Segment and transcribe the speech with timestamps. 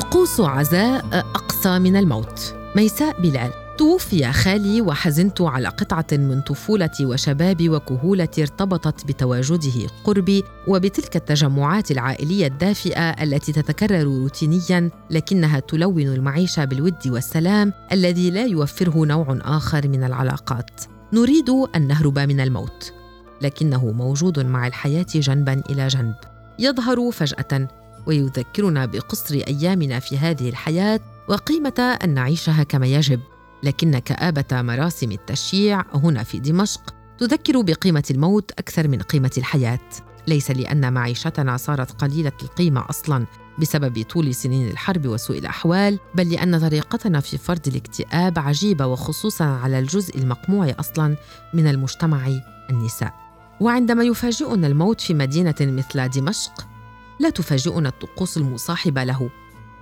[0.00, 7.68] طقوس عزاء أقصى من الموت ميساء بلال توفي خالي وحزنت على قطعة من طفولتي وشبابي
[7.68, 17.08] وكهولتي ارتبطت بتواجده قربي وبتلك التجمعات العائلية الدافئة التي تتكرر روتينيا لكنها تلون المعيشة بالود
[17.08, 20.80] والسلام الذي لا يوفره نوع آخر من العلاقات.
[21.12, 22.92] نريد أن نهرب من الموت،
[23.42, 26.14] لكنه موجود مع الحياة جنبا إلى جنب.
[26.58, 27.68] يظهر فجأة
[28.10, 33.20] ويذكرنا بقصر أيامنا في هذه الحياة وقيمة أن نعيشها كما يجب.
[33.62, 39.80] لكن كآبة مراسم التشييع هنا في دمشق تذكر بقيمة الموت أكثر من قيمة الحياة.
[40.26, 43.26] ليس لأن معيشتنا صارت قليلة القيمة أصلا
[43.58, 49.78] بسبب طول سنين الحرب وسوء الأحوال بل لأن طريقتنا في فرض الاكتئاب عجيبة وخصوصا على
[49.78, 51.16] الجزء المقموع أصلا
[51.54, 52.28] من المجتمع
[52.70, 53.14] النساء.
[53.60, 56.70] وعندما يفاجئنا الموت في مدينة مثل دمشق
[57.20, 59.30] لا تفاجئنا الطقوس المصاحبة له.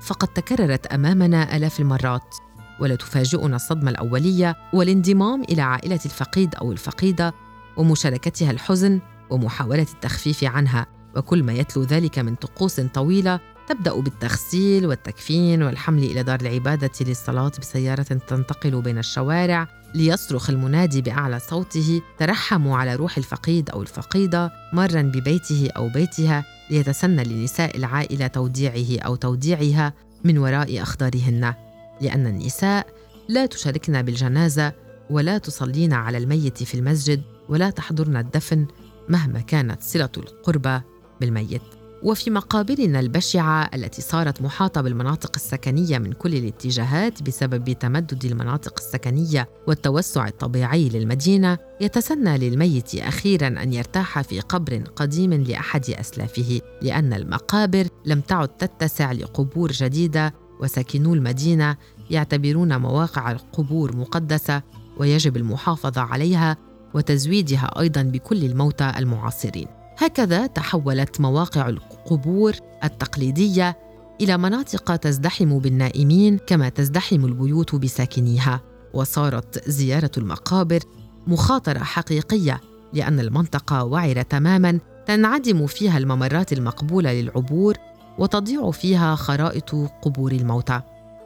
[0.00, 2.36] فقد تكررت أمامنا آلاف المرات.
[2.80, 7.34] ولا تفاجئنا الصدمة الأولية والانضمام إلى عائلة الفقيد أو الفقيدة
[7.76, 10.86] ومشاركتها الحزن ومحاولة التخفيف عنها.
[11.16, 17.52] وكل ما يتلو ذلك من طقوس طويلة تبدأ بالتغسيل والتكفين والحمل إلى دار العبادة للصلاة
[17.60, 25.02] بسيارة تنتقل بين الشوارع ليصرخ المنادي بأعلى صوته ترحموا على روح الفقيد أو الفقيدة مرا
[25.02, 29.92] ببيته أو بيتها ليتسنى لنساء العائلة توديعه أو توديعها
[30.24, 31.54] من وراء اخضارهن
[32.00, 32.86] لأن النساء
[33.28, 34.72] لا تشاركن بالجنازة
[35.10, 38.66] ولا تصلين على الميت في المسجد ولا تحضرن الدفن
[39.08, 40.80] مهما كانت صلة القربى
[41.20, 41.81] بالميت.
[42.04, 49.48] وفي مقابرنا البشعة التي صارت محاطة بالمناطق السكنية من كل الاتجاهات بسبب تمدد المناطق السكنية
[49.66, 57.86] والتوسع الطبيعي للمدينة يتسنى للميت أخيرا أن يرتاح في قبر قديم لأحد أسلافه لأن المقابر
[58.06, 61.76] لم تعد تتسع لقبور جديدة وساكنو المدينة
[62.10, 64.62] يعتبرون مواقع القبور مقدسة
[64.98, 66.56] ويجب المحافظة عليها
[66.94, 69.81] وتزويدها أيضا بكل الموتى المعاصرين.
[69.98, 72.52] هكذا تحولت مواقع القبور
[72.84, 73.76] التقليدية
[74.20, 78.60] إلى مناطق تزدحم بالنائمين كما تزدحم البيوت بساكنيها
[78.94, 80.80] وصارت زيارة المقابر
[81.26, 82.60] مخاطرة حقيقية
[82.92, 87.76] لأن المنطقة وعره تماما تنعدم فيها الممرات المقبولة للعبور
[88.18, 90.80] وتضيع فيها خرائط قبور الموتى.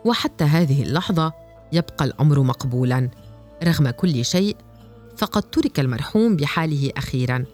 [0.04, 1.33] وحتى هذه اللحظة
[1.72, 3.10] يبقى الأمر مقبولا
[3.65, 4.56] رغم كل شيء
[5.16, 7.44] فقد ترك المرحوم بحاله أخيرا.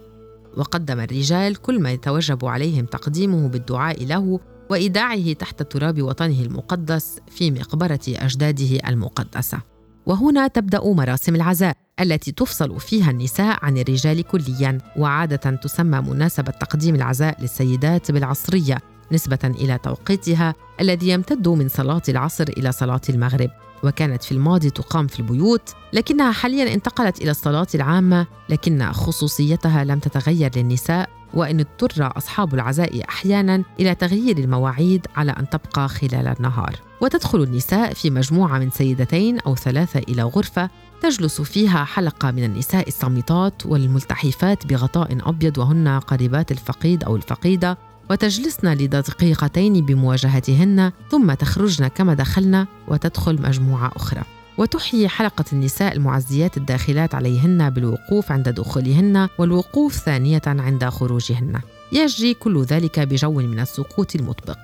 [0.56, 4.40] وقدم الرجال كل ما يتوجب عليهم تقديمه بالدعاء له
[4.70, 9.58] وإيداعه تحت تراب وطنه المقدس في مقبرة أجداده المقدسة.
[10.06, 16.94] وهنا تبدأ مراسم العزاء التي تفصل فيها النساء عن الرجال كليا وعادة تسمى مناسبة تقديم
[16.94, 18.78] العزاء للسيدات بالعصرية
[19.12, 23.50] نسبة إلى توقيتها الذي يمتد من صلاة العصر إلى صلاة المغرب.
[23.84, 29.98] وكانت في الماضي تقام في البيوت لكنها حاليا انتقلت إلى الصلاه العامة لكن خصوصيتها لم
[29.98, 36.76] تتغير للنساء وإن اضطر أصحاب العزاء أحيانا إلى تغيير المواعيد على أن تبقى خلال النهار.
[37.00, 40.70] وتدخل النساء في مجموعة من سيدتين أو ثلاثة إلى غرفة
[41.02, 47.78] تجلس فيها حلقة من النساء الصامتات والملتحفات بغطاء أبيض وهن قريبات الفقيد أو الفقيدة.
[48.10, 54.22] وتجلسن لدقيقتين بمواجهتهن ثم تخرجن كما دخلن وتدخل مجموعة أخرى
[54.58, 61.60] وتحيي حلقة النساء المعزيات الداخلات عليهن بالوقوف عند دخولهن والوقوف ثانية عند خروجهن.
[61.92, 64.58] يجري كل ذلك بجو من السكوت المطبق،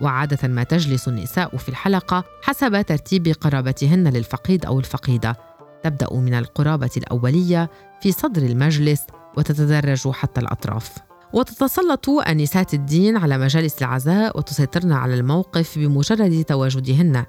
[0.00, 5.36] وعادة ما تجلس النساء في الحلقة حسب ترتيب قرابتهن للفقيد أو الفقيدة.
[5.84, 7.70] تبدأ من القرابة الأولية
[8.02, 9.02] في صدر المجلس
[9.36, 11.11] وتتدرج حتى الأطراف.
[11.32, 17.24] وتتسلط أنسات الدين على مجالس العزاء وتسيطرن على الموقف بمجرد تواجدهن.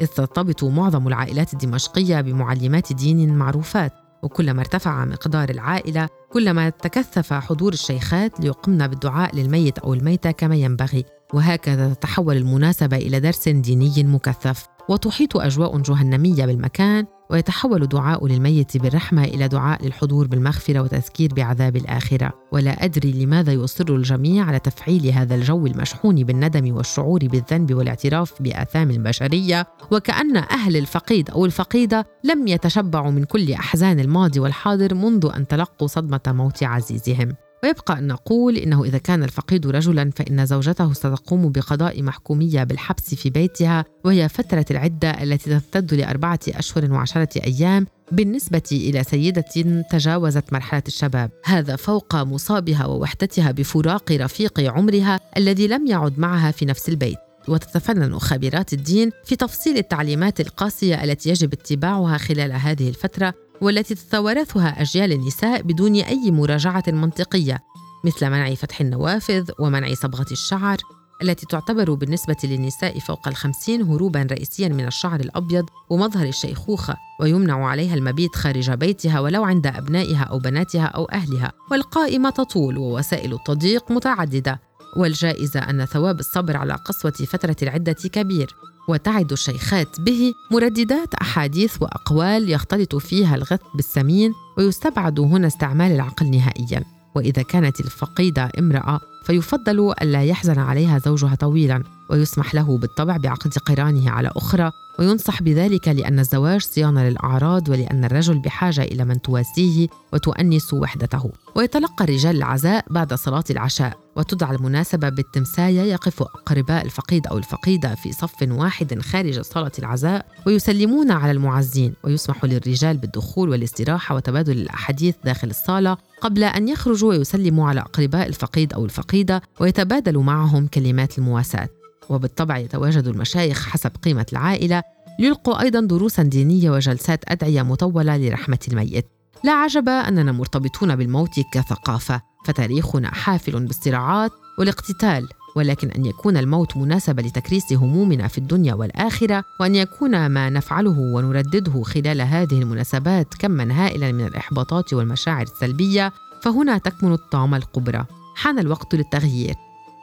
[0.00, 3.92] إذ ترتبط معظم العائلات الدمشقية بمعلمات دين معروفات
[4.22, 11.04] وكلما ارتفع مقدار العائلة كلما تكثف حضور الشيخات ليقمن بالدعاء للميت أو الميتة كما ينبغي.
[11.34, 14.66] وهكذا تتحول المناسبة إلى درس ديني مكثف.
[14.88, 22.32] وتحيط أجواء جهنمية بالمكان ويتحول دعاء للميت بالرحمة إلى دعاء للحضور بالمغفرة وتذكير بعذاب الآخرة.
[22.52, 28.90] ولا أدري لماذا يصر الجميع على تفعيل هذا الجو المشحون بالندم والشعور بالذنب والاعتراف بآثام
[28.90, 35.46] البشرية وكأن أهل الفقيد أو الفقيدة لم يتشبعوا من كل أحزان الماضي والحاضر منذ أن
[35.46, 37.34] تلقوا صدمة موت عزيزهم.
[37.64, 43.30] ويبقى أن نقول إنه إذا كان الفقيد رجلا فإن زوجته ستقوم بقضاء محكومية بالحبس في
[43.30, 50.82] بيتها وهي فترة العدة التي تمتد لأربعة أشهر وعشرة أيام بالنسبة إلى سيدة تجاوزت مرحلة
[50.86, 51.30] الشباب.
[51.44, 57.18] هذا فوق مصابها ووحدتها بفراق رفيق عمرها الذي لم يعد معها في نفس البيت.
[57.48, 64.82] وتتفنن خبيرات الدين في تفصيل التعليمات القاسية التي يجب اتباعها خلال هذه الفترة والتي تتوارثها
[64.82, 67.58] أجيال النساء بدون أي مراجعة منطقية
[68.04, 70.76] مثل منع فتح النوافذ ومنع صبغة الشعر
[71.22, 77.94] التي تعتبر بالنسبة للنساء فوق الخمسين هروبا رئيسيا من الشعر الأبيض ومظهر الشيخوخة ويمنع عليها
[77.94, 81.52] المبيت خارج بيتها ولو عند أبنائها أو بناتها أو أهلها.
[81.70, 84.60] والقائمة تطول ووسائل التضييق متعددة
[84.96, 88.56] والجائزة أن ثواب الصبر على قسوة فترة العدة كبير.
[88.88, 96.84] وتعد الشيخات به مرددات أحاديث وأقوال يختلط فيها الغث بالسمين ويستبعد هنا استعمال العقل نهائياً.
[97.14, 101.82] وإذا كانت الفقيدة امرأة فيفضل ألا يحزن عليها زوجها طويلا.
[102.12, 108.38] ويسمح له بالطبع بعقد قرانه على أخرى وينصح بذلك لأن الزواج صيانة للأعراض ولأن الرجل
[108.38, 111.30] بحاجة إلى من تواسيه وتؤنس وحدته.
[111.56, 118.12] ويتلقى الرجال العزاء بعد صلاة العشاء وتدعى المناسبة بالتمساية يقف أقرباء الفقيد أو الفقيدة في
[118.12, 121.94] صف واحد خارج صالة العزاء ويسلمون على المعزين.
[122.04, 128.72] ويسمح للرجال بالدخول والاستراحة وتبادل الأحاديث داخل الصالة قبل أن يخرجوا ويسلموا على أقرباء الفقيد
[128.72, 131.68] أو الفقيدة ويتبادلوا معهم كلمات المواساة.
[132.12, 134.82] وبالطبع يتواجد المشايخ حسب قيمة العائلة
[135.18, 139.06] يلقوا أيضا دروسا دينية وجلسات أدعية مطولة لرحمة الميت.
[139.44, 147.22] لا عجب أننا مرتبطون بالموت كثقافة فتاريخنا حافل بالصراعات والاقتتال ولكن أن يكون الموت مناسبة
[147.22, 154.12] لتكريس همومنا في الدنيا والآخرة وأن يكون ما نفعله ونردده خلال هذه المناسبات كما هائلا
[154.12, 156.12] من الإحباطات والمشاعر السلبية
[156.42, 158.04] فهنا تكمن الطامه الكبرى
[158.34, 159.54] حان الوقت للتغيير.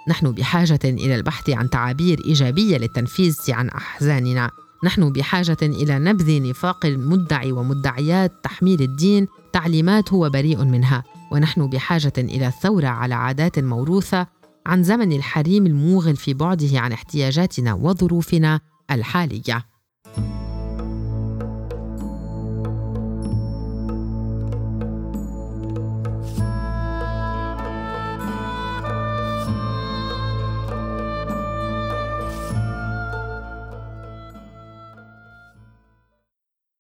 [0.10, 4.52] نحن بحاجة إلى البحث عن تعابير إيجابية للتنفيس عن أحزاننا.
[4.84, 11.04] نحن بحاجة إلى نبذ نفاق المدعي ومدعيات تحميل الدين تعليمات هو بريء منها.
[11.32, 14.28] ونحن بحاجة إلى الثورة على عادات موروثة
[14.66, 18.60] عن زمن الحريم الموغل في بعده عن احتياجاتنا وظروفنا
[18.92, 19.66] الحالية.